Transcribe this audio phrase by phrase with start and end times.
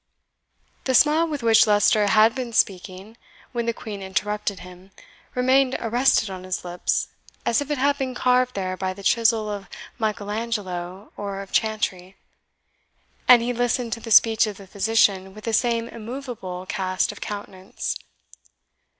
[0.85, 3.17] The smile with which Leicester had been speaking,
[3.51, 4.89] when the Queen interrupted him,
[5.35, 7.09] remained arrested on his lips,
[7.45, 9.69] as if it had been carved there by the chisel of
[9.99, 12.15] Michael Angelo or of Chantrey;
[13.27, 17.21] and he listened to the speech of the physician with the same immovable cast of
[17.21, 17.95] countenance.